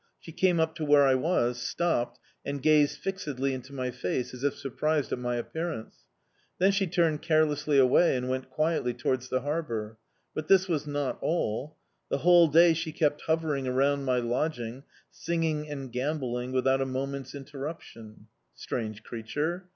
She 0.19 0.31
came 0.31 0.59
up 0.59 0.73
to 0.77 0.83
where 0.83 1.03
I 1.05 1.13
was, 1.13 1.61
stopped, 1.61 2.17
and 2.43 2.59
gazed 2.63 2.97
fixedly 2.97 3.53
into 3.53 3.71
my 3.71 3.91
face 3.91 4.33
as 4.33 4.43
if 4.43 4.55
surprised 4.55 5.11
at 5.13 5.19
my 5.19 5.39
presence. 5.43 5.97
Then 6.57 6.71
she 6.71 6.87
turned 6.87 7.21
carelessly 7.21 7.77
away 7.77 8.15
and 8.17 8.27
went 8.27 8.49
quietly 8.49 8.95
towards 8.95 9.29
the 9.29 9.41
harbour. 9.41 9.99
But 10.33 10.47
this 10.47 10.67
was 10.67 10.87
not 10.87 11.19
all. 11.21 11.77
The 12.09 12.17
whole 12.25 12.47
day 12.47 12.73
she 12.73 12.91
kept 12.91 13.21
hovering 13.27 13.67
around 13.67 14.03
my 14.03 14.17
lodging, 14.17 14.85
singing 15.11 15.69
and 15.69 15.91
gambolling 15.93 16.51
without 16.51 16.81
a 16.81 16.87
moment's 16.87 17.35
interruption. 17.35 18.25
Strange 18.55 19.03
creature! 19.03 19.69